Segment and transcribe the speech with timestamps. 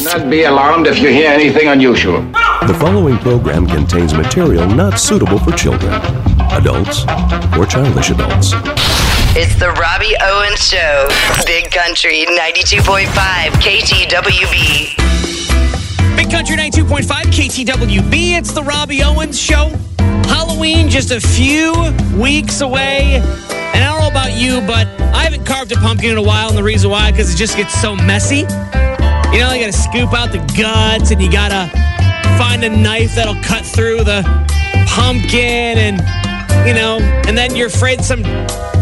[0.00, 2.22] Do not be alarmed if you hear anything unusual.
[2.66, 5.92] The following program contains material not suitable for children,
[6.52, 7.02] adults,
[7.58, 8.52] or childish adults.
[9.36, 11.06] It's the Robbie Owens Show.
[11.44, 13.10] Big Country 92.5
[13.60, 14.96] KTWB.
[16.16, 18.38] Big Country 92.5 KTWB.
[18.38, 19.70] It's the Robbie Owens Show.
[19.98, 21.74] Halloween just a few
[22.18, 23.16] weeks away.
[23.74, 26.48] And I don't know about you, but I haven't carved a pumpkin in a while.
[26.48, 28.46] And the reason why, because it just gets so messy.
[29.32, 31.70] You know, you got to scoop out the guts and you got to
[32.36, 34.22] find a knife that'll cut through the
[34.88, 35.98] pumpkin and,
[36.66, 38.24] you know, and then you're afraid some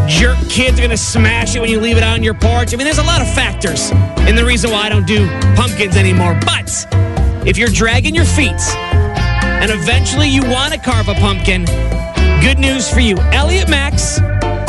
[0.09, 2.73] jerk kids are to smash it when you leave it out on your porch.
[2.73, 3.91] I mean, there's a lot of factors
[4.27, 6.39] in the reason why I don't do pumpkins anymore.
[6.47, 6.87] But
[7.47, 11.67] if you're dragging your feet and eventually you want to carve a pumpkin,
[12.41, 13.19] good news for you.
[13.33, 14.19] Elliot Max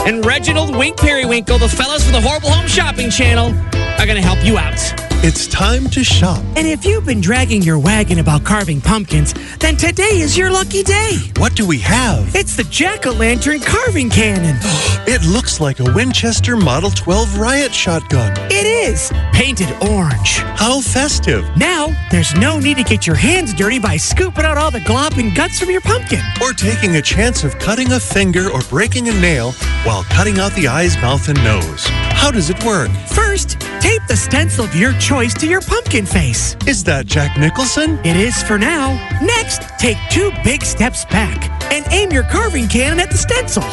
[0.06, 3.54] and Reginald Wink Periwinkle, the fellas from the Horrible Home Shopping Channel,
[3.98, 5.09] are to help you out.
[5.22, 6.42] It's time to shop.
[6.56, 10.82] And if you've been dragging your wagon about carving pumpkins, then today is your lucky
[10.82, 11.18] day.
[11.36, 12.34] What do we have?
[12.34, 14.58] It's the jack o' lantern carving cannon.
[15.12, 18.32] It looks like a Winchester Model 12 riot shotgun.
[18.52, 20.38] It is painted orange.
[20.56, 21.50] How festive.
[21.58, 25.18] Now, there's no need to get your hands dirty by scooping out all the glop
[25.18, 26.22] and guts from your pumpkin.
[26.44, 30.52] Or taking a chance of cutting a finger or breaking a nail while cutting out
[30.54, 31.88] the eyes, mouth, and nose.
[31.88, 32.92] How does it work?
[33.08, 36.56] First, tape the stencil of your choice to your pumpkin face.
[36.68, 38.00] Is that Jack Nicholson?
[38.06, 38.94] It is for now.
[39.22, 43.64] Next, take two big steps back and aim your carving cannon at the stencil.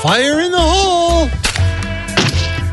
[0.00, 1.28] Fire in the hole!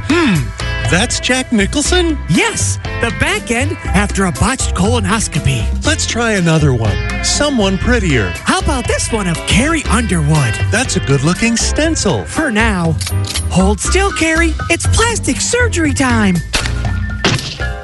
[0.09, 0.47] Hmm,
[0.89, 2.17] that's Jack Nicholson?
[2.29, 5.85] Yes, the back end after a botched colonoscopy.
[5.85, 6.97] Let's try another one.
[7.23, 8.29] Someone prettier.
[8.35, 10.53] How about this one of Carrie Underwood?
[10.71, 12.25] That's a good looking stencil.
[12.25, 12.95] For now.
[13.49, 14.53] Hold still, Carrie.
[14.69, 16.35] It's plastic surgery time.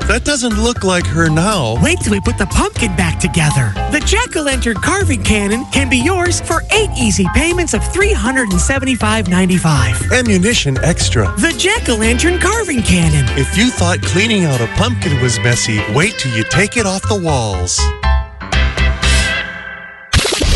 [0.09, 1.77] That doesn't look like her now.
[1.83, 3.71] Wait till we put the pumpkin back together.
[3.91, 10.11] The jack o' lantern carving cannon can be yours for eight easy payments of $375.95.
[10.11, 11.31] Ammunition extra.
[11.37, 13.23] The jack o' lantern carving cannon.
[13.37, 17.07] If you thought cleaning out a pumpkin was messy, wait till you take it off
[17.07, 17.77] the walls.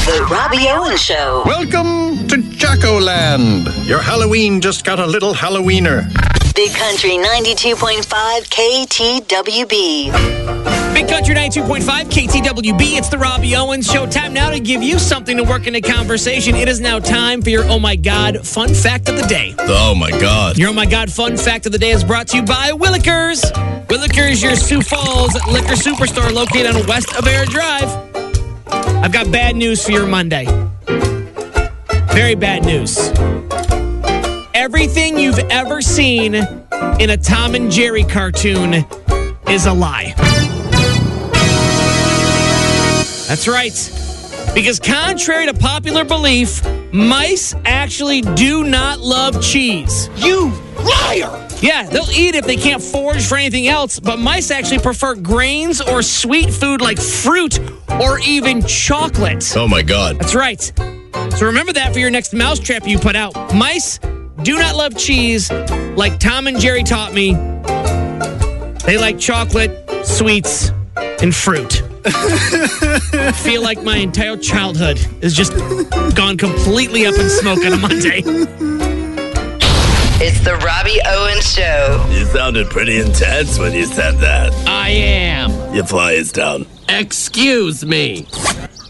[0.10, 1.44] The Robbie Owens Show.
[1.46, 3.68] Welcome to Jacko Land.
[3.86, 6.10] Your Halloween just got a little Halloweener.
[6.56, 8.04] Big Country 92.5
[8.48, 10.14] KTWB.
[10.94, 12.98] Big Country 92.5 KTWB.
[12.98, 14.06] It's the Robbie Owens Show.
[14.06, 16.56] Time now to give you something to work in a conversation.
[16.56, 19.56] It is now time for your Oh My God fun fact of the day.
[19.62, 20.60] Oh my God.
[20.60, 23.42] Your Oh My God fun fact of the day is brought to you by Willikers.
[23.88, 27.90] Willikers, your Sioux Falls liquor superstore located on West Avera Drive.
[29.04, 30.46] I've got bad news for your Monday.
[32.14, 33.12] Very bad news.
[34.54, 38.86] Everything you've ever seen in a Tom and Jerry cartoon
[39.48, 40.14] is a lie.
[43.28, 43.74] That's right.
[44.54, 46.64] Because contrary to popular belief,
[46.94, 50.08] mice actually do not love cheese.
[50.18, 51.50] You liar!
[51.60, 55.82] Yeah, they'll eat if they can't forage for anything else, but mice actually prefer grains
[55.82, 57.60] or sweet food like fruit
[58.00, 59.52] or even chocolate.
[59.56, 60.20] Oh my God.
[60.20, 60.62] That's right.
[61.38, 63.56] So remember that for your next mousetrap you put out.
[63.56, 64.00] Mice
[64.44, 65.50] do not love cheese
[65.96, 67.34] like Tom and Jerry taught me.
[68.86, 69.72] They like chocolate,
[70.06, 71.82] sweets, and fruit.
[72.06, 75.54] I feel like my entire childhood is just
[76.16, 78.22] gone completely up in smoke on a Monday.
[80.26, 82.06] It's the Robbie Owens Show.
[82.12, 84.54] You sounded pretty intense when you said that.
[84.68, 85.74] I am.
[85.74, 86.66] Your fly is down.
[86.90, 88.28] Excuse me.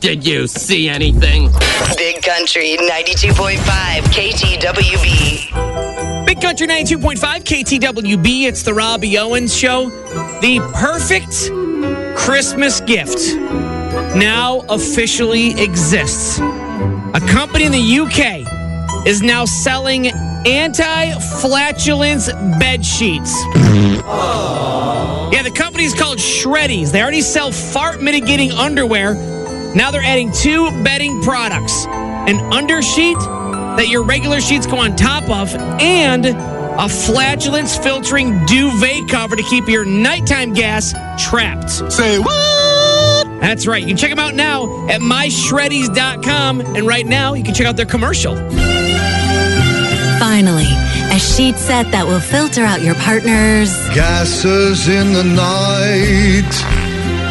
[0.04, 1.50] Did you see anything?
[1.96, 3.56] Big Country 92.5
[4.12, 5.06] KTWB.
[6.26, 8.44] Big Country 92.5 KTWB.
[8.44, 9.90] It's the Robbie Owens Show.
[10.42, 11.50] The perfect
[12.18, 13.34] Christmas gift
[14.18, 16.38] now officially exists.
[16.40, 18.46] A company in the UK
[19.08, 20.08] is now selling
[20.46, 23.32] anti flatulence bed sheets.
[24.06, 25.30] Oh.
[25.32, 26.92] Yeah, the company's called Shreddies.
[26.92, 29.16] They already sell fart mitigating underwear.
[29.76, 33.20] Now they're adding two bedding products an undersheet
[33.78, 39.44] that your regular sheets go on top of, and a flatulence filtering duvet cover to
[39.44, 41.70] keep your nighttime gas trapped.
[41.92, 43.42] Say what?
[43.42, 43.82] That's right.
[43.82, 46.62] You can check them out now at myshreddies.com.
[46.62, 48.36] And right now, you can check out their commercial.
[50.20, 50.66] Finally,
[51.12, 53.70] a sheet set that will filter out your partner's.
[53.90, 56.83] Gases in the night.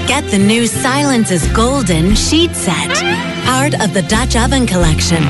[0.06, 2.90] Get the new Silence is Golden sheet set,
[3.44, 5.22] part of the Dutch Oven collection.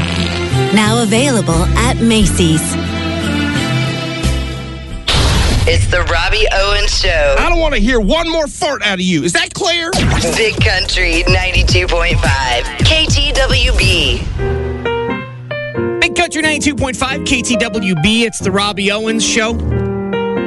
[0.75, 2.63] Now available at Macy's.
[5.65, 7.37] It's the Robbie Owens Show.
[7.39, 9.23] I don't want to hear one more fart out of you.
[9.23, 9.93] Is that clear?
[10.37, 12.17] Big Country 92.5
[12.83, 14.19] KTWB.
[16.01, 18.23] Big Country 92.5 KTWB.
[18.23, 19.53] It's the Robbie Owens Show.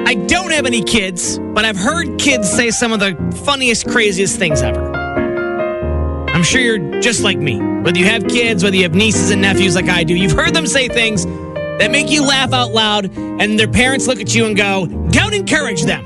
[0.07, 4.37] I don't have any kids, but I've heard kids say some of the funniest, craziest
[4.37, 4.91] things ever.
[6.29, 7.59] I'm sure you're just like me.
[7.59, 10.53] Whether you have kids, whether you have nieces and nephews like I do, you've heard
[10.53, 14.45] them say things that make you laugh out loud, and their parents look at you
[14.45, 16.05] and go, Don't encourage them.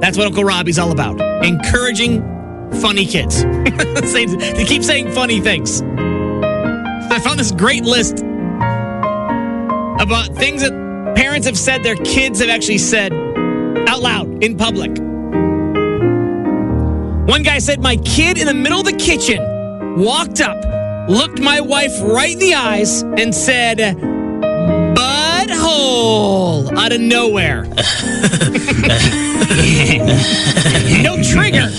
[0.00, 2.20] That's what Uncle Robbie's all about encouraging
[2.80, 3.42] funny kids.
[3.44, 5.80] they keep saying funny things.
[5.82, 8.18] I found this great list
[10.00, 13.12] about things that parents have said their kids have actually said
[13.88, 14.90] out loud in public.
[17.28, 19.40] One guy said, My kid in the middle of the kitchen
[19.96, 20.56] walked up,
[21.08, 23.78] looked my wife right in the eyes, and said,
[24.96, 27.64] Butthole out of nowhere.
[31.02, 31.70] no trigger.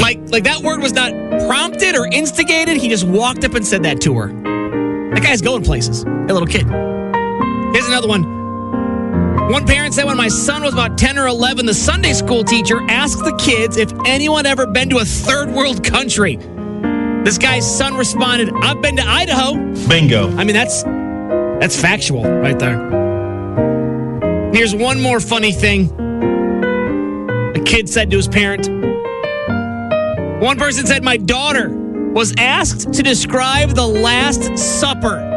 [0.00, 1.12] like, like that word was not
[1.46, 2.76] prompted or instigated.
[2.76, 4.51] He just walked up and said that to her.
[5.22, 6.02] That guy's going places.
[6.02, 6.66] A little kid.
[7.72, 8.24] Here's another one.
[9.52, 12.82] One parent said when my son was about 10 or 11, the Sunday school teacher
[12.90, 16.40] asked the kids if anyone ever been to a third world country.
[17.22, 19.54] This guy's son responded, I've been to Idaho.
[19.86, 20.28] Bingo.
[20.36, 22.80] I mean, that's that's factual right there.
[24.52, 25.88] Here's one more funny thing
[27.54, 28.68] a kid said to his parent.
[30.42, 31.68] One person said, My daughter
[32.12, 35.28] was asked to describe the Last Supper.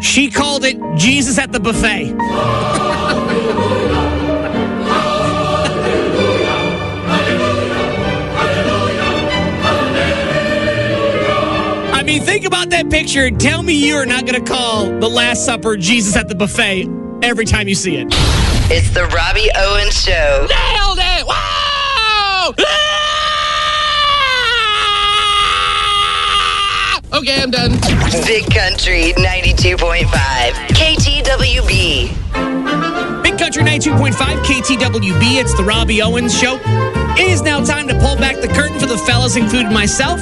[0.00, 2.14] She called it Jesus at the buffet.
[11.92, 15.08] I mean, think about that picture and tell me you're not going to call the
[15.08, 16.88] Last Supper Jesus at the buffet
[17.22, 18.06] every time you see it.
[18.70, 20.46] It's the Robbie Owens Show.
[20.48, 21.26] Nailed it!
[21.26, 22.54] Wow!
[27.18, 27.72] Okay, I'm done.
[28.28, 30.06] Big Country 92.5
[30.78, 32.12] KTWB.
[33.24, 34.12] Big Country 92.5
[34.44, 35.40] KTWB.
[35.40, 36.60] It's the Robbie Owens Show.
[37.18, 40.20] It is now time to pull back the curtain for the fellas, including myself.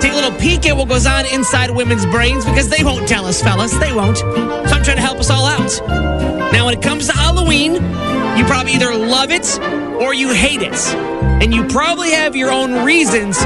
[0.00, 3.26] Take a little peek at what goes on inside women's brains because they won't tell
[3.26, 3.76] us, fellas.
[3.76, 4.18] They won't.
[4.18, 5.72] So I'm trying to help us all out.
[6.52, 7.74] Now, when it comes to Halloween,
[8.38, 9.58] you probably either love it
[10.00, 10.78] or you hate it.
[11.42, 13.38] And you probably have your own reasons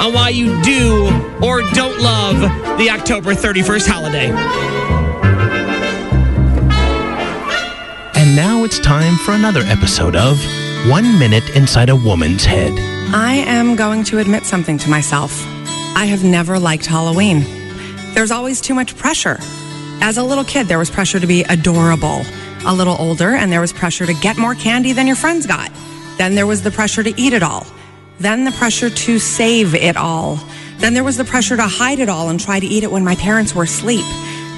[0.00, 1.04] on why you do
[1.42, 2.40] or don't love
[2.78, 4.30] the October 31st holiday.
[8.18, 10.38] And now it's time for another episode of
[10.88, 12.72] One Minute Inside a Woman's Head.
[13.14, 15.32] I am going to admit something to myself.
[15.94, 17.44] I have never liked Halloween.
[18.14, 19.38] There's always too much pressure.
[20.00, 22.22] As a little kid, there was pressure to be adorable.
[22.66, 25.70] A little older, and there was pressure to get more candy than your friends got.
[26.16, 27.66] Then there was the pressure to eat it all.
[28.20, 30.38] Then the pressure to save it all.
[30.76, 33.02] Then there was the pressure to hide it all and try to eat it when
[33.02, 34.04] my parents were asleep.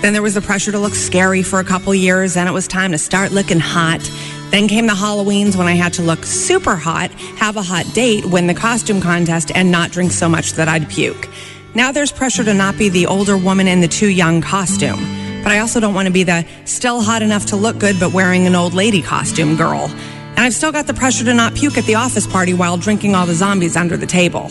[0.02, 2.34] Then there was the pressure to look scary for a couple years.
[2.34, 4.00] Then it was time to start looking hot.
[4.50, 8.26] Then came the Halloweens when I had to look super hot, have a hot date,
[8.26, 11.28] win the costume contest, and not drink so much that I'd puke.
[11.76, 14.98] Now there's pressure to not be the older woman in the too young costume.
[15.44, 18.12] But I also don't want to be the still hot enough to look good but
[18.12, 19.88] wearing an old lady costume girl.
[20.36, 23.14] And I've still got the pressure to not puke at the office party while drinking
[23.14, 24.50] all the zombies under the table.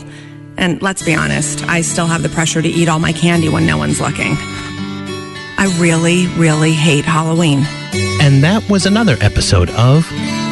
[0.57, 3.65] And let's be honest, I still have the pressure to eat all my candy when
[3.65, 4.35] no one's looking.
[5.57, 7.63] I really, really hate Halloween.
[8.21, 10.05] And that was another episode of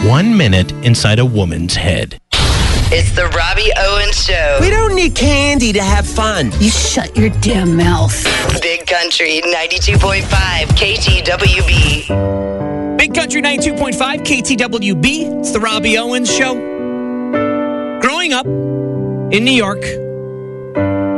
[0.05, 2.19] One Minute Inside a Woman's Head.
[2.91, 4.57] It's the Robbie Owens Show.
[4.61, 6.51] We don't need candy to have fun.
[6.59, 8.23] You shut your damn mouth.
[8.61, 10.23] Big Country 92.5
[10.75, 12.38] KTWB.
[12.99, 13.93] Big Country 92.5
[14.25, 15.39] KTWB.
[15.39, 16.53] It's the Robbie Owens Show.
[18.01, 19.81] Growing up in New York,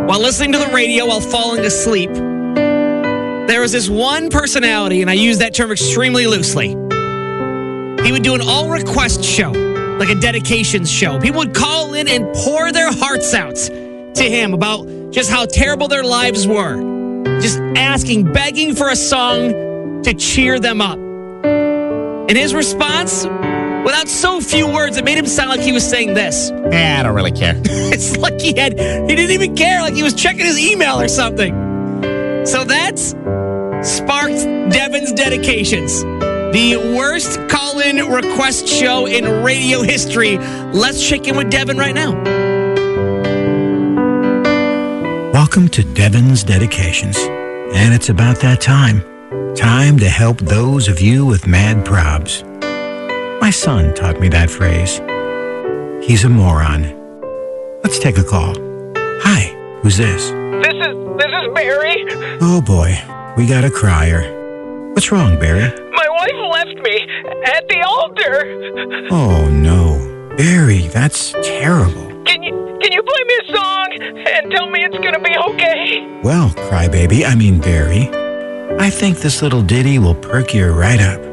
[0.08, 5.14] while listening to the radio while falling asleep, there was this one personality, and I
[5.14, 6.68] use that term extremely loosely.
[6.68, 11.20] He would do an all request show, like a dedications show.
[11.20, 15.88] People would call in and pour their hearts out to him about just how terrible
[15.88, 16.80] their lives were.
[17.42, 21.11] Just asking, begging for a song to cheer them up.
[22.30, 26.14] And his response, without so few words, it made him sound like he was saying
[26.14, 26.52] this.
[26.52, 27.56] Eh, I don't really care.
[27.66, 31.08] it's like he had, he didn't even care, like he was checking his email or
[31.08, 31.54] something.
[32.46, 33.16] So that's
[33.82, 36.02] sparked Devin's dedications.
[36.54, 40.38] The worst call in request show in radio history.
[40.38, 42.12] Let's check in with Devin right now.
[45.32, 47.18] Welcome to Devin's Dedications.
[47.18, 49.11] And it's about that time.
[49.56, 52.44] Time to help those of you with mad probs.
[53.42, 55.02] My son taught me that phrase.
[56.06, 56.84] He's a moron.
[57.84, 58.56] Let's take a call.
[59.24, 60.30] Hi, who's this?
[60.64, 62.06] This is this is Barry.
[62.40, 62.98] Oh boy,
[63.36, 64.24] we got a crier.
[64.94, 65.70] What's wrong, Barry?
[65.92, 67.06] My wife left me
[67.46, 69.10] at the altar.
[69.12, 70.36] Oh no.
[70.38, 72.08] Barry, that's terrible.
[72.24, 73.88] Can you can you play me a song
[74.28, 76.22] and tell me it's gonna be okay?
[76.24, 78.10] Well, crybaby, I mean Barry,
[78.80, 81.31] I think this little ditty will perk you right up.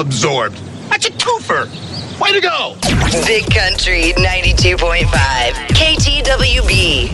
[0.00, 0.56] Self-absorbed.
[0.88, 1.68] That's a twofer.
[2.20, 2.76] Way to go.
[3.26, 5.04] Big Country 92.5.
[5.76, 7.10] KTWB.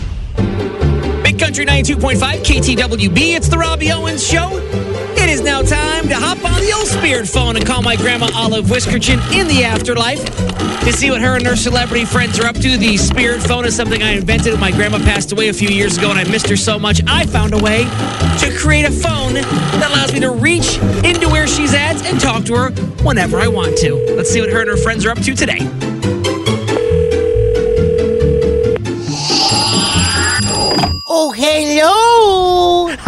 [1.22, 3.36] Big Country 92.5 KTWB.
[3.36, 4.60] It's the Robbie Owens Show.
[5.36, 8.64] Is now time to hop on the old spirit phone and call my grandma Olive
[8.70, 10.24] Whiskerchin in the afterlife
[10.80, 12.78] to see what her and her celebrity friends are up to.
[12.78, 15.98] The spirit phone is something I invented when my grandma passed away a few years
[15.98, 17.02] ago and I missed her so much.
[17.06, 21.46] I found a way to create a phone that allows me to reach into where
[21.46, 22.70] she's at and talk to her
[23.04, 23.94] whenever I want to.
[24.16, 25.85] Let's see what her and her friends are up to today.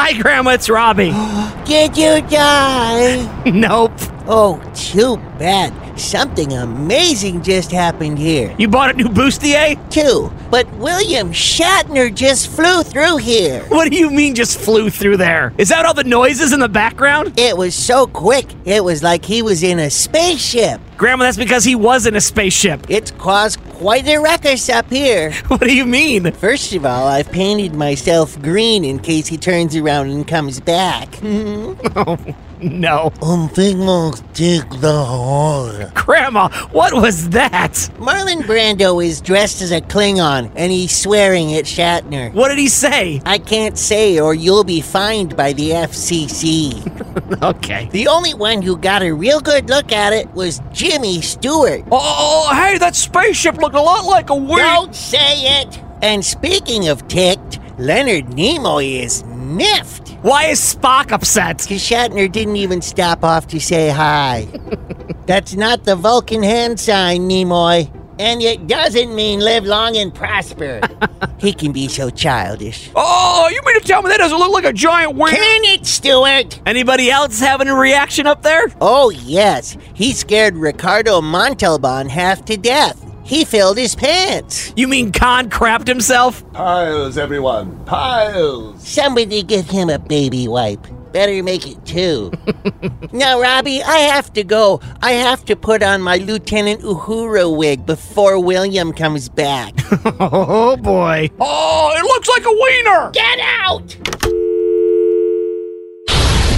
[0.08, 0.52] Hi, Grandma.
[0.52, 1.10] It's Robbie.
[1.66, 3.42] Did you die?
[3.50, 3.92] nope.
[4.26, 5.74] Oh, too bad.
[6.00, 8.54] Something amazing just happened here.
[8.58, 9.76] You bought a new bustier?
[9.90, 10.32] Two.
[10.50, 13.62] But William Shatner just flew through here.
[13.64, 15.52] What do you mean just flew through there?
[15.58, 17.38] Is that all the noises in the background?
[17.38, 20.80] It was so quick, it was like he was in a spaceship.
[20.96, 22.86] Grandma, that's because he was in a spaceship.
[22.88, 25.32] It's caused quite a ruckus up here.
[25.48, 26.30] What do you mean?
[26.32, 31.08] First of all, I've painted myself green in case he turns around and comes back.
[31.22, 32.18] oh,
[32.62, 33.12] no.
[33.22, 35.92] Um, think I'll take the horror.
[35.94, 37.72] Grandma, what was that?
[37.98, 42.32] Marlon Brando is dressed as a Klingon and he's swearing at Shatner.
[42.32, 43.20] What did he say?
[43.24, 47.42] I can't say, or you'll be fined by the FCC.
[47.42, 47.88] okay.
[47.92, 51.84] The only one who got a real good look at it was Jimmy Stewart.
[51.92, 54.58] Oh, hey, that spaceship looked a lot like a wing.
[54.58, 55.80] Don't say it!
[56.02, 59.22] And speaking of ticked, Leonard Nimoy is
[59.56, 60.10] miffed.
[60.22, 61.58] Why is Spock upset?
[61.58, 64.46] Because Shatner didn't even stop off to say hi.
[65.26, 67.90] That's not the Vulcan hand sign, Nimoy.
[68.20, 70.80] And it doesn't mean live long and prosper.
[71.38, 72.90] he can be so childish.
[72.96, 75.34] Oh, you mean to tell me that doesn't look like a giant wing?
[75.34, 76.60] Can it, Stewart?
[76.66, 78.66] Anybody else having a reaction up there?
[78.80, 79.76] Oh, yes.
[79.94, 83.07] He scared Ricardo Montalban half to death.
[83.28, 84.72] He filled his pants.
[84.74, 86.50] You mean Khan crapped himself?
[86.54, 87.84] Piles, everyone.
[87.84, 88.88] Piles.
[88.88, 90.86] Somebody get him a baby wipe.
[91.12, 92.32] Better make it two.
[93.12, 94.80] now, Robbie, I have to go.
[95.02, 99.74] I have to put on my Lieutenant Uhura wig before William comes back.
[100.20, 101.28] oh, boy.
[101.38, 103.10] Oh, it looks like a wiener.
[103.10, 103.94] Get out!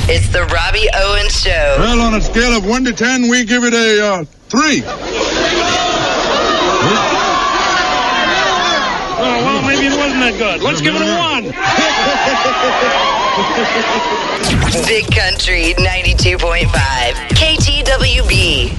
[0.09, 1.77] It's the Robbie Owens Show.
[1.81, 5.90] Well, on a scale of 1 to 10, we give it a uh, 3.
[9.23, 10.63] Oh, well, maybe it wasn't that good.
[10.63, 11.45] Let's give it a one.
[14.87, 16.71] Big Country 92.5.
[17.37, 18.73] KTWB.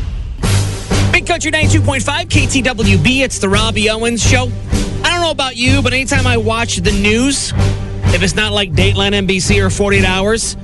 [1.11, 3.21] Big Country 92.5 KTWB.
[3.21, 4.51] It's the Robbie Owens Show.
[5.03, 7.53] I don't know about you, but anytime I watch the news,
[8.13, 10.57] if it's not like Dateline NBC or 48 Hours,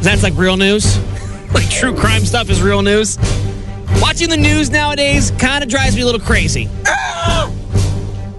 [0.00, 0.98] that's like real news.
[1.54, 3.16] like true crime stuff is real news.
[4.00, 6.68] Watching the news nowadays kind of drives me a little crazy.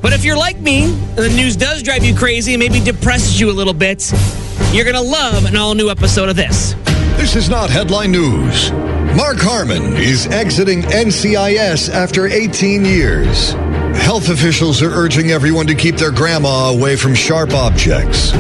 [0.02, 3.40] But if you're like me, and the news does drive you crazy and maybe depresses
[3.40, 4.12] you a little bit,
[4.72, 6.76] you're going to love an all new episode of this.
[7.18, 8.72] This is not headline news.
[9.16, 13.54] Mark Harmon is exiting NCIS after 18 years.
[13.98, 18.34] Health officials are urging everyone to keep their grandma away from sharp objects.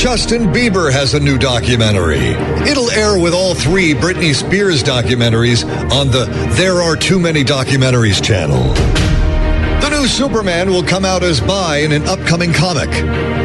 [0.00, 2.30] Justin Bieber has a new documentary.
[2.66, 6.24] It'll air with all three Britney Spears documentaries on the
[6.56, 8.72] There Are Too Many Documentaries channel.
[9.82, 12.88] The new Superman will come out as bi in an upcoming comic.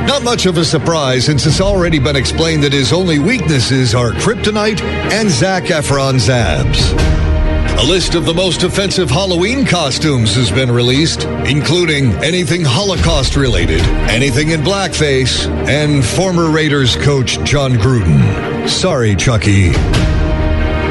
[0.08, 4.12] Not much of a surprise since it's already been explained that his only weaknesses are
[4.12, 4.82] kryptonite
[5.12, 7.35] and Zac Efron's abs.
[7.78, 13.82] A list of the most offensive Halloween costumes has been released, including anything Holocaust related,
[14.10, 18.70] anything in blackface, and former Raiders coach Jon Gruden.
[18.70, 19.72] Sorry, Chucky.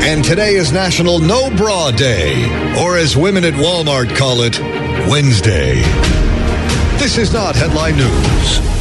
[0.05, 2.45] And today is National No Bra Day,
[2.79, 4.61] or as women at Walmart call it,
[5.09, 5.77] Wednesday.
[6.99, 8.74] This is not headline news.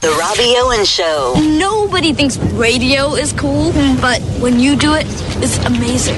[0.00, 1.34] The Robbie Owens Show.
[1.58, 5.06] Nobody thinks radio is cool, but when you do it,
[5.42, 6.14] it's amazing.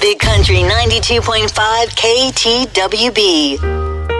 [0.00, 1.48] Big Country 92.5
[2.70, 3.58] KTWB.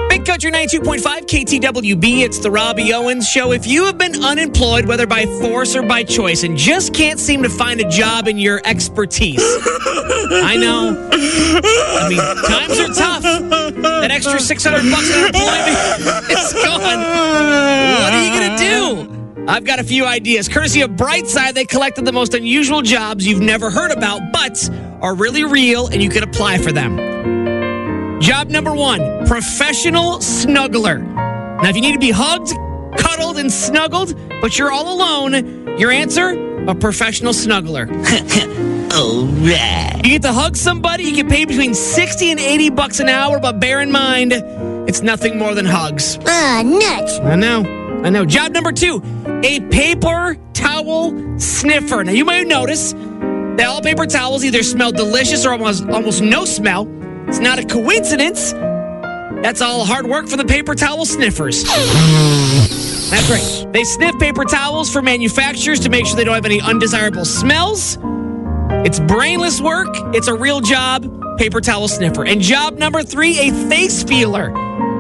[0.09, 2.23] Big Country 92.5 KTWB.
[2.25, 3.52] It's the Robbie Owens Show.
[3.52, 7.42] If you have been unemployed, whether by force or by choice, and just can't seem
[7.44, 11.09] to find a job in your expertise, I know.
[11.12, 13.23] I mean, times are tough.
[13.83, 17.00] That extra 600 bucks in unemployment is gone.
[18.00, 19.45] What are you going to do?
[19.47, 20.49] I've got a few ideas.
[20.49, 24.71] Courtesy of Brightside, they collected the most unusual jobs you've never heard about, but
[25.02, 26.97] are really real, and you can apply for them.
[28.21, 31.04] Job number one professional snuggler.
[31.62, 32.52] Now, if you need to be hugged,
[32.99, 36.31] cuddled, and snuggled, but you're all alone, your answer?
[36.66, 37.87] A professional snuggler.
[38.94, 40.00] all right.
[40.04, 43.40] You get to hug somebody, you get paid between 60 and 80 bucks an hour,
[43.40, 44.32] but bear in mind,
[44.88, 46.18] it's nothing more than hugs.
[46.26, 47.18] Ah, nuts.
[47.20, 47.62] I know.
[48.04, 48.24] I know.
[48.24, 49.02] Job number two
[49.44, 52.04] a paper towel sniffer.
[52.04, 56.44] Now, you might notice that all paper towels either smell delicious or almost, almost no
[56.44, 56.88] smell.
[57.28, 58.52] It's not a coincidence.
[58.52, 61.64] That's all hard work for the paper towel sniffers.
[61.64, 63.72] That's right.
[63.72, 67.98] They sniff paper towels for manufacturers to make sure they don't have any undesirable smells.
[68.83, 69.88] It's brainless work.
[70.14, 71.38] It's a real job.
[71.38, 72.25] Paper towel sniffer.
[72.25, 74.50] And job number three, a face feeler.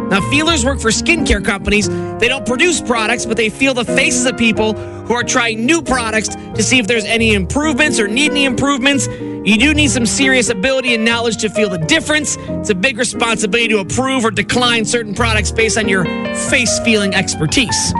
[0.08, 1.88] Now, feelers work for skincare companies.
[2.18, 5.82] They don't produce products, but they feel the faces of people who are trying new
[5.82, 9.08] products to see if there's any improvements or need any improvements.
[9.08, 12.36] You do need some serious ability and knowledge to feel the difference.
[12.36, 16.04] It's a big responsibility to approve or decline certain products based on your
[16.34, 17.92] face feeling expertise.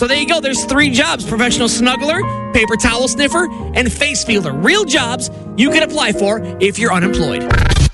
[0.00, 0.40] So there you go.
[0.40, 4.54] There's three jobs professional snuggler, paper towel sniffer, and face feeler.
[4.54, 5.28] Real jobs
[5.58, 7.42] you can apply for if you're unemployed.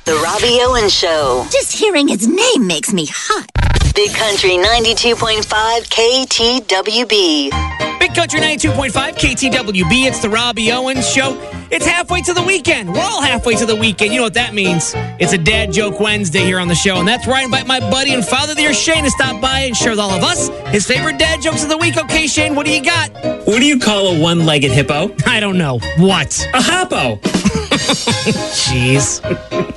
[0.04, 1.44] The Robbie Owen Show.
[1.50, 3.65] Just hearing his name makes me hot.
[3.96, 5.46] Big Country 92.5
[5.88, 7.98] KTWB.
[7.98, 10.06] Big Country 92.5 KTWB.
[10.06, 11.38] It's the Robbie Owens Show.
[11.70, 12.92] It's halfway to the weekend.
[12.92, 14.12] We're all halfway to the weekend.
[14.12, 14.92] You know what that means.
[15.18, 16.96] It's a Dad Joke Wednesday here on the show.
[16.96, 19.40] And that's where I invite my buddy and father of the year, Shane, to stop
[19.40, 21.96] by and share with all of us his favorite dad jokes of the week.
[21.96, 23.11] Okay, Shane, what do you got?
[23.46, 25.11] What do you call a one legged hippo?
[25.24, 25.78] I don't know.
[25.96, 26.46] What?
[26.52, 27.18] A hoppo.
[28.56, 29.20] Jeez.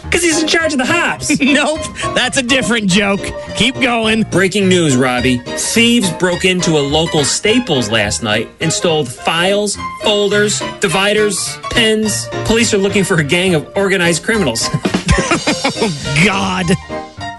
[0.03, 1.39] Because he's in charge of the hops.
[1.41, 1.81] nope.
[2.15, 3.19] That's a different joke.
[3.55, 4.23] Keep going.
[4.23, 5.39] Breaking news, Robbie.
[5.39, 12.27] Thieves broke into a local Staples last night and stole files, folders, dividers, pens.
[12.45, 14.67] Police are looking for a gang of organized criminals.
[14.71, 16.65] oh, God.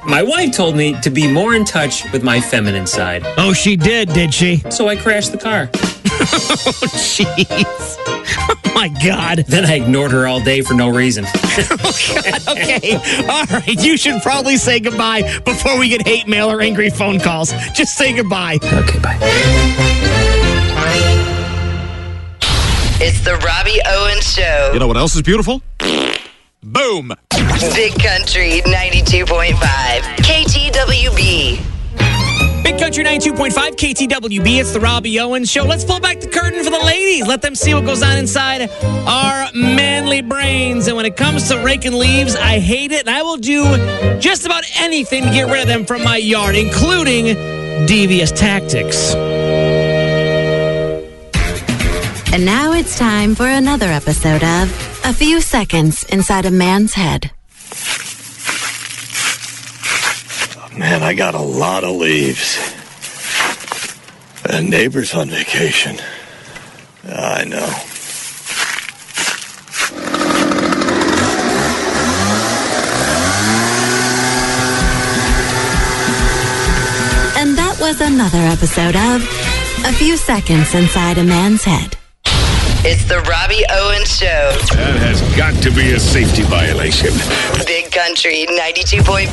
[0.06, 3.22] My wife told me to be more in touch with my feminine side.
[3.36, 4.58] Oh, she did, did she?
[4.70, 5.70] So I crashed the car.
[6.20, 7.96] Oh, jeez.
[8.32, 9.44] Oh, my God.
[9.48, 11.24] Then I ignored her all day for no reason.
[11.34, 12.48] oh, God.
[12.56, 12.94] Okay.
[13.28, 13.66] All right.
[13.66, 17.52] You should probably say goodbye before we get hate mail or angry phone calls.
[17.74, 18.58] Just say goodbye.
[18.62, 19.18] Okay, bye.
[23.02, 24.70] It's the Robbie Owens Show.
[24.74, 25.62] You know what else is beautiful?
[26.62, 27.14] Boom!
[27.74, 29.54] Big Country 92.5
[30.20, 31.79] KTWB.
[32.70, 34.60] Big Country 92.5 KTWB.
[34.60, 35.64] It's the Robbie Owens Show.
[35.64, 37.26] Let's pull back the curtain for the ladies.
[37.26, 40.86] Let them see what goes on inside our manly brains.
[40.86, 43.00] And when it comes to raking leaves, I hate it.
[43.00, 43.64] And I will do
[44.20, 47.34] just about anything to get rid of them from my yard, including
[47.86, 49.14] devious tactics.
[52.32, 57.32] And now it's time for another episode of A Few Seconds Inside a Man's Head.
[60.80, 62.56] Man, I got a lot of leaves.
[64.46, 65.98] A neighbor's on vacation.
[67.04, 67.68] I know.
[77.38, 79.22] And that was another episode of
[79.84, 81.99] A Few Seconds Inside a Man's Head.
[82.82, 84.26] It's the Robbie Owens Show.
[84.76, 87.12] That has got to be a safety violation.
[87.66, 89.28] Big Country 92.5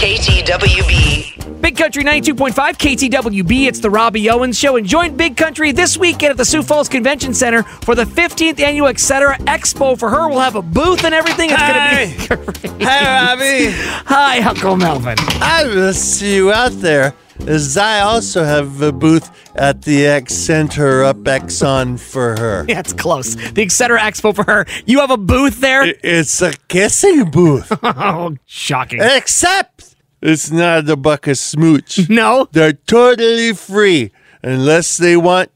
[0.00, 1.60] KTWB.
[1.60, 3.66] Big Country 92.5 KTWB.
[3.66, 4.76] It's the Robbie Owens Show.
[4.76, 8.60] And join Big Country this weekend at the Sioux Falls Convention Center for the 15th
[8.60, 9.36] annual Etc.
[9.40, 9.98] Expo.
[9.98, 11.50] For her, we'll have a booth and everything.
[11.52, 12.26] It's going to be
[12.72, 12.82] great.
[12.82, 13.72] Hi, Robbie.
[14.06, 15.16] Hi, Uncle Melvin.
[15.42, 17.14] I will see you out there.
[17.46, 22.64] Is I also have a booth at the X Center up Exxon for her.
[22.68, 23.34] Yeah, it's close.
[23.34, 24.66] The Exciter Expo for her.
[24.84, 25.84] You have a booth there?
[26.02, 27.72] It's a kissing booth.
[27.82, 29.00] oh, shocking.
[29.02, 32.08] Except it's not a buck of smooch.
[32.08, 32.48] No.
[32.52, 34.10] They're totally free
[34.42, 35.50] unless they want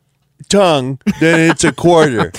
[0.48, 2.32] tongue, then it's a quarter.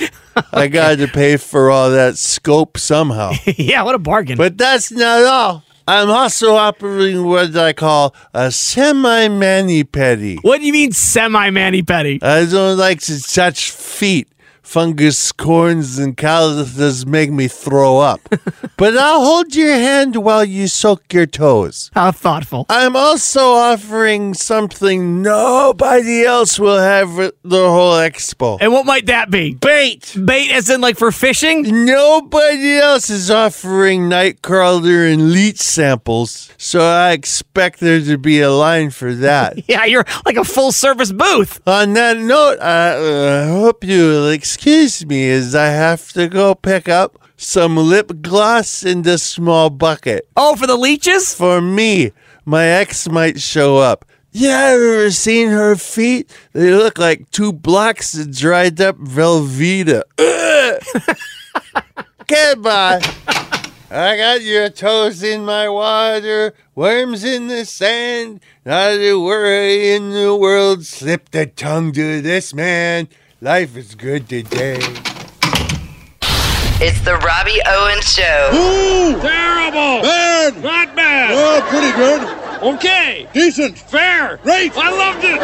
[0.52, 3.32] I got to pay for all that scope somehow.
[3.58, 4.38] yeah, what a bargain.
[4.38, 5.64] But that's not all.
[5.92, 10.38] I'm also operating what I call a semi mani petty.
[10.38, 12.18] What do you mean semi mani petty?
[12.22, 14.30] I don't like to touch feet.
[14.62, 18.22] Fungus, corns, and calluses make me throw up.
[18.78, 21.90] but I'll hold your hand while you soak your toes.
[21.94, 22.66] How thoughtful.
[22.70, 28.60] I'm also offering something nobody else will have at the whole expo.
[28.62, 29.56] And what might that be?
[29.56, 30.16] Bait.
[30.24, 31.86] Bait as in like for fishing?
[31.86, 38.52] Nobody else is offering nightcrawler and leech samples, so I expect there to be a
[38.52, 39.64] line for that.
[39.70, 41.60] yeah, you're like a full service booth.
[41.68, 46.90] On that note, I uh, hope you'll excuse me as I have to go pick
[46.90, 50.28] up some lip gloss in this small bucket.
[50.36, 51.34] Oh, for the leeches?
[51.34, 52.12] For me.
[52.44, 54.04] My ex might show up.
[54.34, 56.30] Yeah, I've ever seen her feet?
[56.52, 60.04] They look like two blocks of dried up Velveeta.
[62.28, 63.02] Goodbye.
[63.90, 68.42] I got your toes in my water, worms in the sand.
[68.66, 70.86] Not a worry in the world.
[70.86, 73.08] Slip the tongue to this man.
[73.44, 74.78] Life is good today.
[76.80, 78.52] It's the Robbie Owens Show.
[78.54, 80.04] Ooh, terrible.
[80.04, 80.62] Bad.
[80.62, 81.32] Not bad.
[81.34, 82.22] Oh, pretty good.
[82.76, 83.28] Okay.
[83.34, 83.80] Decent.
[83.80, 84.38] Fair.
[84.44, 84.72] Great.
[84.76, 85.40] I loved it.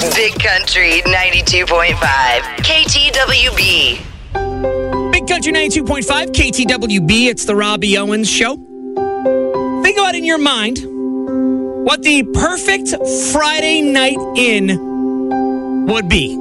[0.00, 1.94] Go Big Country 92.5.
[2.66, 4.00] KTWB.
[5.12, 7.28] Big Country 92.5, KTWB.
[7.28, 8.56] It's the Robbie Owens Show.
[9.84, 10.80] Think about in your mind
[11.84, 12.88] what the perfect
[13.30, 14.95] Friday night in
[15.86, 16.36] would be.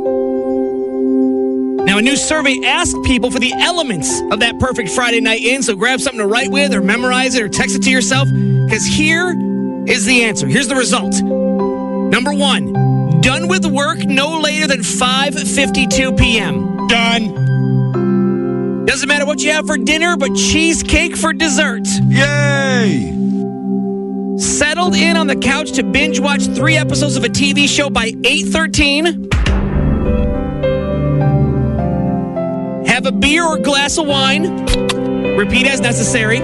[1.85, 5.61] Now, a new survey asked people for the elements of that perfect Friday night in,
[5.61, 8.85] so grab something to write with or memorize it or text it to yourself, because
[8.85, 9.35] here
[9.87, 10.47] is the answer.
[10.47, 11.13] Here's the result.
[11.21, 16.87] Number one, done with work no later than 5.52 p.m.
[16.87, 18.85] Done.
[18.85, 21.87] Doesn't matter what you have for dinner, but cheesecake for dessert.
[22.07, 23.11] Yay!
[24.37, 28.11] Settled in on the couch to binge watch three episodes of a TV show by
[28.11, 29.33] 8.13.
[32.85, 34.65] Have a beer or glass of wine.
[35.37, 36.39] Repeat as necessary.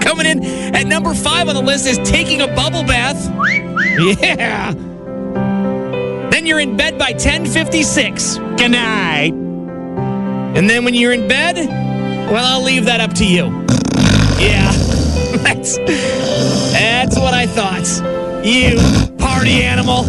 [0.00, 0.44] Coming in
[0.76, 3.28] at number five on the list is taking a bubble bath.
[3.98, 4.74] Yeah.
[6.30, 8.38] Then you're in bed by 10:56.
[8.56, 9.32] Good night.
[10.56, 11.56] And then when you're in bed,
[12.30, 13.46] well, I'll leave that up to you.
[14.38, 14.97] Yeah.
[15.42, 17.86] That's that's what I thought.
[18.44, 18.78] You
[19.18, 20.04] party animal.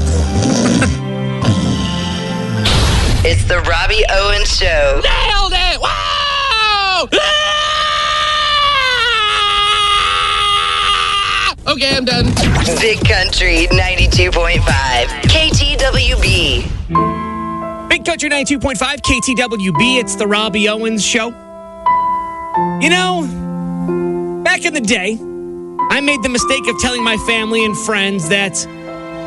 [3.25, 5.01] It's the Robbie Owens Show.
[5.03, 5.79] Nailed it!
[5.81, 7.09] Wow!
[7.13, 7.49] Ah!
[11.67, 12.33] Okay, I'm done.
[12.79, 14.61] Big Country 92.5.
[15.29, 16.63] KTWB.
[17.89, 19.99] Big Country 92.5 KTWB.
[19.99, 21.27] It's the Robbie Owens Show.
[22.81, 23.27] You know,
[24.49, 25.11] back in the day,
[25.91, 28.65] I made the mistake of telling my family and friends that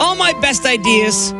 [0.00, 1.30] all my best ideas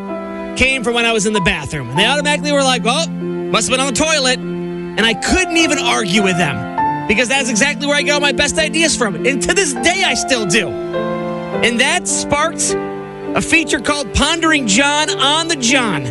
[0.56, 1.90] came from when I was in the bathroom.
[1.90, 4.38] And they automatically were like, oh, must have been on the toilet.
[4.38, 8.30] And I couldn't even argue with them because that's exactly where I get all my
[8.30, 9.16] best ideas from.
[9.26, 10.68] And to this day, I still do.
[10.68, 12.76] And that sparked
[13.34, 16.04] a feature called Pondering John on the John,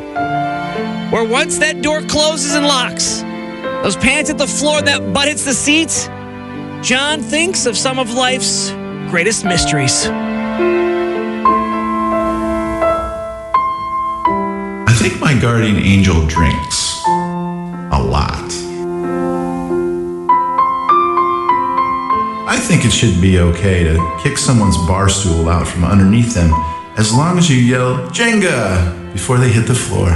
[1.10, 3.22] where once that door closes and locks,
[3.82, 6.10] those pants hit the floor that butt hits the seat,
[6.82, 8.72] John thinks of some of life's
[9.12, 10.08] greatest mysteries.
[14.88, 18.52] I think my guardian angel drinks a lot.
[22.50, 26.52] I think it should be okay to kick someone's bar stool out from underneath them
[26.98, 30.10] as long as you yell Jenga before they hit the floor.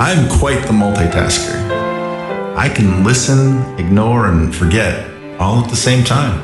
[0.00, 1.59] I'm quite the multitasker.
[2.60, 5.08] I can listen, ignore, and forget
[5.40, 6.38] all at the same time.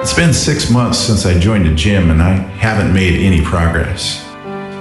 [0.00, 4.24] It's been six months since I joined a gym and I haven't made any progress.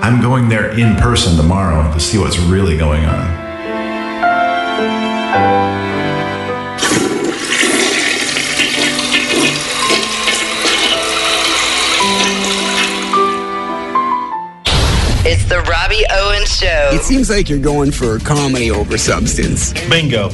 [0.03, 3.48] I'm going there in person tomorrow to see what's really going on.
[15.91, 16.89] It's the Owens Show.
[16.93, 19.73] It seems like you're going for comedy over substance.
[19.89, 20.29] Bingo.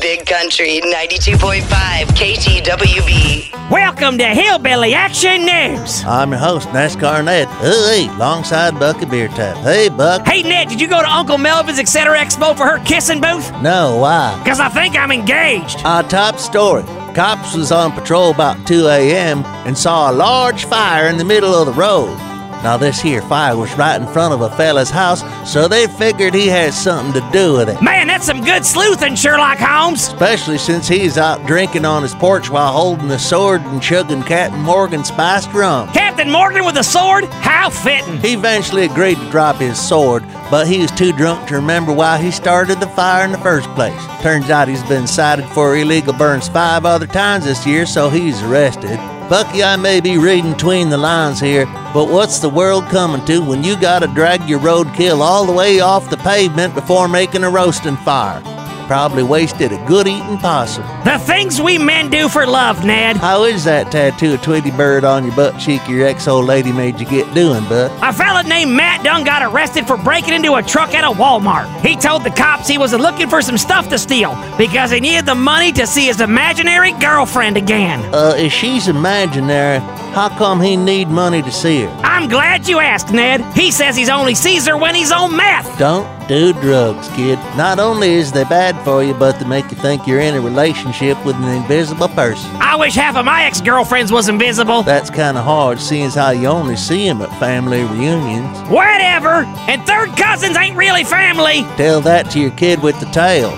[0.00, 1.62] Big Country 92.5
[2.08, 3.70] KTWB.
[3.70, 6.04] Welcome to Hillbilly Action News.
[6.04, 7.48] I'm your host, NASCAR Ned.
[7.48, 9.56] Hey, alongside Bucky Beer Tap.
[9.58, 10.26] Hey, Buck.
[10.26, 12.14] Hey, Ned, did you go to Uncle Melvin's Etc.
[12.18, 13.50] Expo for her kissing booth?
[13.62, 14.38] No, why?
[14.42, 15.78] Because I think I'm engaged.
[15.84, 16.82] Our top story.
[17.14, 19.42] Cops was on patrol about 2 a.m.
[19.66, 22.27] and saw a large fire in the middle of the road.
[22.62, 26.34] Now, this here fire was right in front of a fella's house, so they figured
[26.34, 27.80] he had something to do with it.
[27.80, 30.08] Man, that's some good sleuthing, Sherlock Holmes.
[30.08, 34.60] Especially since he's out drinking on his porch while holding a sword and chugging Captain
[34.60, 35.88] Morgan spiced rum.
[35.92, 37.24] Captain Morgan with a sword?
[37.26, 38.18] How fitting.
[38.18, 42.18] He eventually agreed to drop his sword, but he was too drunk to remember why
[42.18, 44.00] he started the fire in the first place.
[44.20, 48.42] Turns out he's been cited for illegal burns five other times this year, so he's
[48.42, 48.98] arrested.
[49.28, 53.40] Bucky, I may be reading between the lines here, but what's the world coming to
[53.40, 57.50] when you gotta drag your roadkill all the way off the pavement before making a
[57.50, 58.57] roasting fire?
[58.88, 60.82] Probably wasted a good eating possum.
[61.04, 63.18] The things we men do for love, Ned.
[63.18, 66.72] How is that tattoo of Tweety Bird on your butt cheek your ex old lady
[66.72, 67.92] made you get doing, bud?
[68.02, 71.68] A fella named Matt Dunn got arrested for breaking into a truck at a Walmart.
[71.82, 75.26] He told the cops he was looking for some stuff to steal because he needed
[75.26, 78.00] the money to see his imaginary girlfriend again.
[78.14, 79.80] Uh, if she's imaginary,
[80.14, 81.88] how come he need money to see her?
[82.02, 83.42] I'm glad you asked, Ned.
[83.54, 85.78] He says he's only sees her when he's on meth.
[85.78, 87.38] Don't do drugs, kid.
[87.56, 90.40] Not only is they bad for you, but they make you think you're in a
[90.40, 92.50] relationship with an invisible person.
[92.56, 94.82] I wish half of my ex-girlfriends was invisible.
[94.82, 98.58] That's kind of hard, seeing as how you only see them at family reunions.
[98.68, 99.44] Whatever.
[99.66, 101.62] And third cousins ain't really family.
[101.76, 103.50] Tell that to your kid with the tail.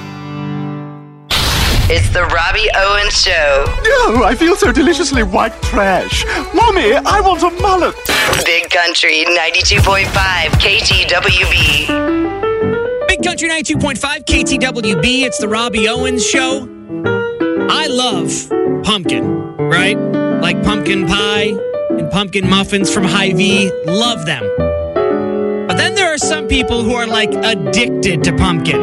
[1.93, 3.65] It's the Robbie Owens Show.
[3.67, 6.25] Oh, I feel so deliciously white trash.
[6.55, 7.97] Mommy, I want a mullet.
[8.45, 10.07] Big Country 92.5
[10.63, 12.20] KTWB.
[13.31, 15.23] Country 92.5 KTWB.
[15.23, 16.69] It's the Robbie Owens Show.
[17.71, 18.29] I love
[18.83, 19.97] pumpkin, right?
[20.43, 21.57] Like pumpkin pie
[21.91, 23.71] and pumpkin muffins from Hy-Vee.
[23.87, 24.43] Love them.
[25.69, 28.81] But then there are some people who are like addicted to pumpkin.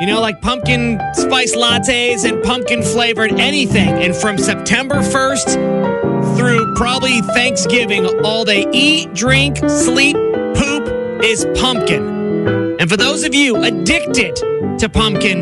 [0.00, 3.90] You know, like pumpkin spice lattes and pumpkin flavored anything.
[4.02, 10.16] And from September 1st through probably Thanksgiving, all they eat, drink, sleep,
[10.56, 12.17] poop is pumpkin.
[12.78, 14.36] And for those of you addicted
[14.78, 15.40] to pumpkin,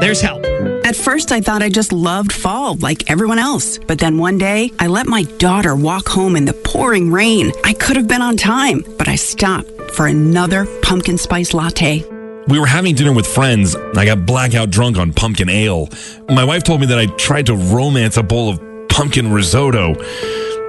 [0.00, 0.44] there's help.
[0.84, 3.78] At first, I thought I just loved fall like everyone else.
[3.78, 7.52] But then one day, I let my daughter walk home in the pouring rain.
[7.64, 12.04] I could have been on time, but I stopped for another pumpkin spice latte.
[12.48, 13.74] We were having dinner with friends.
[13.74, 15.88] I got blackout drunk on pumpkin ale.
[16.28, 19.94] My wife told me that I tried to romance a bowl of pumpkin risotto.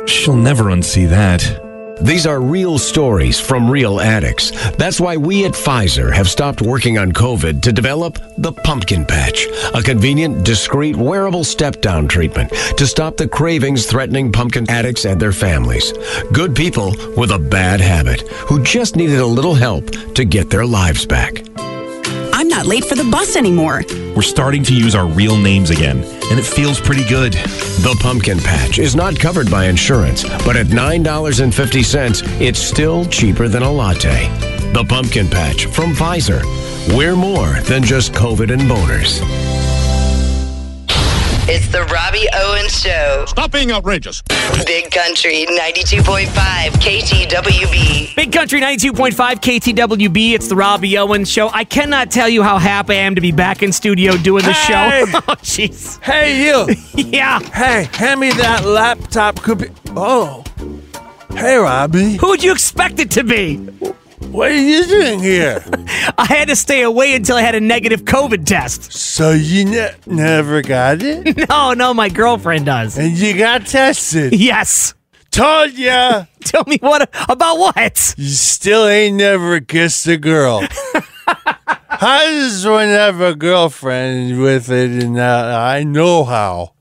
[0.06, 1.67] She'll never unsee that.
[2.02, 4.52] These are real stories from real addicts.
[4.76, 9.48] That's why we at Pfizer have stopped working on COVID to develop the Pumpkin Patch,
[9.74, 15.20] a convenient, discreet, wearable step down treatment to stop the cravings threatening pumpkin addicts and
[15.20, 15.92] their families.
[16.32, 20.66] Good people with a bad habit who just needed a little help to get their
[20.66, 21.44] lives back.
[22.58, 23.84] I'm not late for the bus anymore.
[24.16, 27.34] We're starting to use our real names again, and it feels pretty good.
[27.34, 33.62] The Pumpkin Patch is not covered by insurance, but at $9.50, it's still cheaper than
[33.62, 34.28] a latte.
[34.74, 36.42] The Pumpkin Patch from Pfizer.
[36.98, 39.47] We're more than just COVID and boners.
[41.50, 43.24] It's the Robbie Owens Show.
[43.28, 44.22] Stop being outrageous.
[44.66, 48.16] Big Country 92.5 KTWB.
[48.18, 50.34] Big Country 92.5 KTWB.
[50.34, 51.50] It's the Robbie Owens Show.
[51.54, 54.52] I cannot tell you how happy I am to be back in studio doing the
[54.52, 55.06] Hey!
[55.06, 55.20] show.
[55.28, 56.02] oh, jeez.
[56.04, 56.68] Hey, you.
[57.12, 57.40] yeah.
[57.40, 59.74] Hey, hand me that laptop computer.
[59.96, 60.44] Oh.
[61.32, 62.18] Hey, Robbie.
[62.18, 63.58] Who'd you expect it to be?
[64.20, 65.64] What are you doing here?
[66.18, 68.92] I had to stay away until I had a negative COVID test.
[68.92, 71.38] So you ne- never got it?
[71.50, 72.98] No, no, my girlfriend does.
[72.98, 74.34] And you got tested?
[74.34, 74.94] Yes.
[75.32, 76.26] Told ya.
[76.42, 78.16] Tell me what about what?
[78.18, 80.64] You still ain't never kissed a girl.
[81.90, 86.74] How does one have a girlfriend with it and uh, I know how?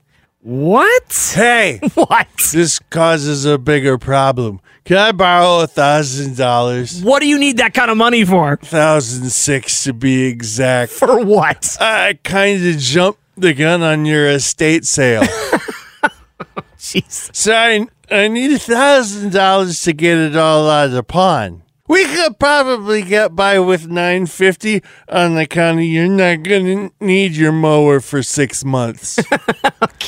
[0.47, 1.33] What?
[1.35, 2.27] Hey, What?
[2.53, 4.61] this causes a bigger problem.
[4.85, 7.03] Can I borrow a thousand dollars?
[7.03, 8.55] What do you need that kind of money for?
[8.55, 10.93] Thousand six to be exact.
[10.93, 11.75] For what?
[11.81, 15.23] I kind of jumped the gun on your estate sale.
[16.77, 17.35] Jeez.
[17.35, 21.63] So I, I need a thousand dollars to get it all out of the pawn.
[21.87, 25.87] We could probably get by with nine fifty on the county.
[25.87, 29.19] You're not gonna need your mower for six months.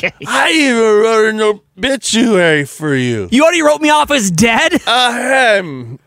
[0.02, 0.12] Okay.
[0.26, 3.28] I even wrote an obituary for you.
[3.32, 4.82] You already wrote me off as dead?
[4.88, 6.00] Ahem.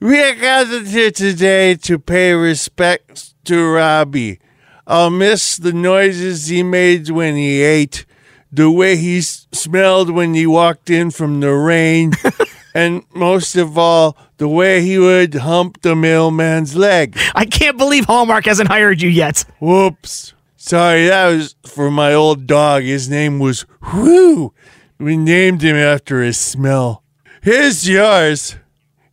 [0.00, 4.38] We are gathered here today to pay respects to Robbie.
[4.86, 8.06] I'll miss the noises he made when he ate,
[8.52, 12.12] the way he s- smelled when he walked in from the rain,
[12.74, 17.16] and most of all, the way he would hump the mailman's leg.
[17.34, 19.44] I can't believe Hallmark hasn't hired you yet.
[19.60, 20.34] Whoops.
[20.56, 22.82] Sorry, that was for my old dog.
[22.82, 24.52] His name was Whoo.
[24.98, 27.04] We named him after his smell.
[27.42, 28.56] Here's yours.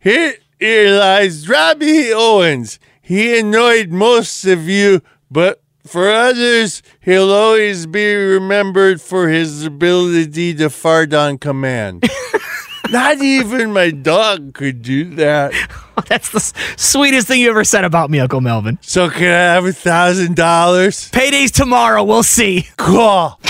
[0.00, 2.78] Here, here lies Robbie Owens.
[3.00, 10.54] He annoyed most of you, but for others, he'll always be remembered for his ability
[10.54, 12.04] to fart on command.
[12.90, 15.52] Not even my dog could do that.
[15.98, 18.78] Oh, that's the s- sweetest thing you ever said about me, Uncle Melvin.
[18.82, 21.08] So can I have a thousand dollars?
[21.08, 22.04] Payday's tomorrow.
[22.04, 22.68] We'll see.
[22.76, 23.40] Cool.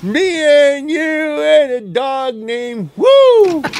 [0.00, 0.44] Me
[0.76, 3.64] and you and a dog named Woo.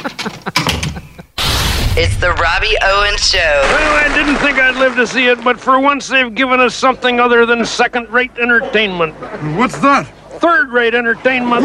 [1.95, 3.37] It's the Robbie Owens Show.
[3.39, 6.73] Well, I didn't think I'd live to see it, but for once they've given us
[6.73, 9.13] something other than second rate entertainment.
[9.55, 10.11] What's that?
[10.43, 11.63] Third rate entertainment.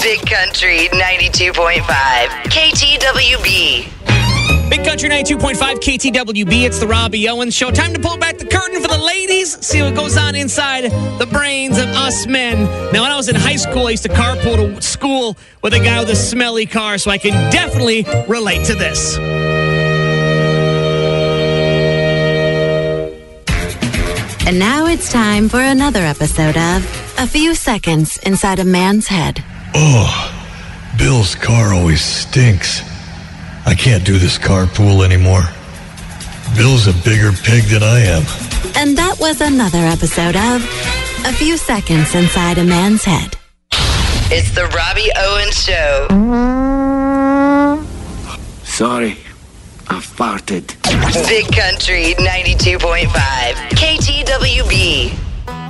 [0.00, 1.82] Big Country 92.5.
[2.44, 3.90] KTWB.
[4.70, 6.62] Big Country 92.5 KTWB.
[6.62, 7.72] It's the Robbie Owens Show.
[7.72, 9.58] Time to pull back the curtain for the ladies.
[9.66, 10.84] See what goes on inside
[11.18, 12.62] the brains of us men.
[12.92, 15.80] Now, when I was in high school, I used to carpool to school with a
[15.80, 19.18] guy with a smelly car, so I can definitely relate to this.
[24.48, 26.82] And now it's time for another episode of
[27.18, 29.44] A Few Seconds Inside a Man's Head.
[29.74, 30.08] Oh,
[30.96, 32.80] Bill's car always stinks.
[33.66, 35.42] I can't do this carpool anymore.
[36.56, 38.22] Bill's a bigger pig than I am.
[38.74, 40.64] And that was another episode of
[41.26, 43.36] A Few Seconds Inside a Man's Head.
[44.32, 46.06] It's the Robbie Owens Show.
[48.64, 49.18] Sorry,
[49.88, 50.77] I farted.
[51.28, 53.06] Big Country 92.5.
[53.70, 55.14] KTWB.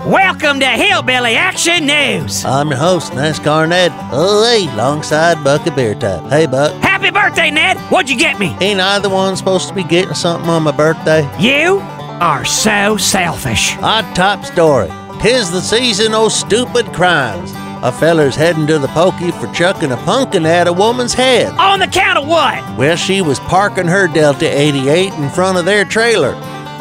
[0.07, 2.45] Welcome to Hillbilly Action News.
[2.47, 3.93] I'm your host, NASCAR Ned.
[3.93, 6.31] Hey, alongside Bucky Beer Tap.
[6.31, 6.73] Hey, Buck.
[6.83, 7.77] Happy birthday, Ned.
[7.91, 8.57] What'd you get me?
[8.63, 11.29] Ain't either one supposed to be getting something on my birthday?
[11.39, 11.81] You
[12.21, 13.77] are so selfish.
[13.79, 14.89] Odd top story.
[15.21, 17.53] Tis the season of stupid crimes.
[17.81, 21.53] A feller's heading to the pokey for chucking a pumpkin at a woman's head.
[21.59, 22.77] On the count of what?
[22.77, 26.33] Well, she was parking her Delta 88 in front of their trailer.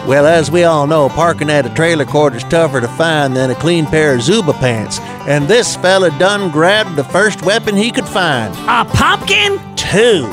[0.07, 3.51] Well, as we all know, parking at a trailer court is tougher to find than
[3.51, 4.99] a clean pair of Zubaz pants.
[5.27, 8.55] And this fella done grabbed the first weapon he could find.
[8.67, 9.59] A pumpkin?
[9.75, 10.23] Two.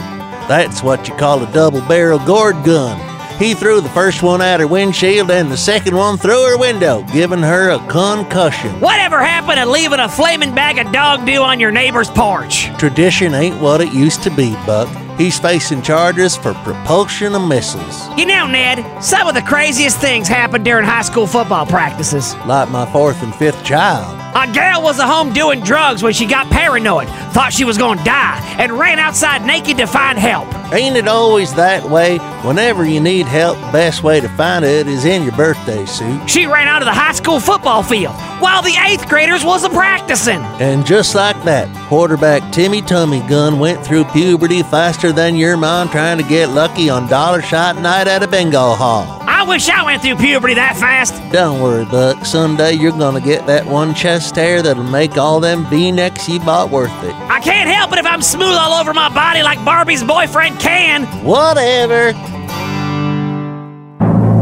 [0.48, 3.13] That's what you call a double barrel gourd gun.
[3.38, 7.02] He threw the first one at her windshield and the second one through her window,
[7.12, 8.80] giving her a concussion.
[8.80, 12.66] Whatever happened to leaving a flaming bag of dog dew on your neighbor's porch?
[12.78, 14.88] Tradition ain't what it used to be, Buck.
[15.18, 18.08] He's facing charges for propulsion of missiles.
[18.18, 22.34] You know, Ned, some of the craziest things happen during high school football practices.
[22.46, 24.23] Like my fourth and fifth child.
[24.36, 27.94] A gal was at home doing drugs when she got paranoid, thought she was to
[28.02, 30.52] die, and ran outside naked to find help.
[30.72, 32.18] Ain't it always that way?
[32.42, 36.28] Whenever you need help, the best way to find it is in your birthday suit.
[36.28, 40.40] She ran out of the high school football field while the eighth graders wasn't practicing.
[40.60, 45.90] And just like that, quarterback Timmy Tummy Gun went through puberty faster than your mom
[45.90, 49.23] trying to get lucky on dollar shot night at a bingo hall.
[49.44, 51.12] I wish I went through puberty that fast.
[51.30, 52.24] Don't worry, Buck.
[52.24, 56.70] Someday you're gonna get that one chest hair that'll make all them V-necks you bought
[56.70, 57.12] worth it.
[57.28, 61.04] I Ken't help it if I'm smooth all over my body like Barbie's boyfriend can.
[61.22, 62.12] Whatever.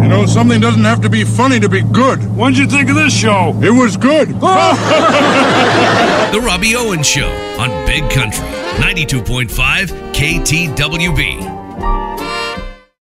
[0.04, 2.22] You know, something doesn't have to be funny to be good.
[2.36, 3.58] What'd you think of this show?
[3.60, 4.28] It was good.
[4.40, 6.28] Oh.
[6.32, 8.46] The Robbie Owen Show on Big Country
[8.78, 9.48] 92.5
[10.14, 11.61] KTWB.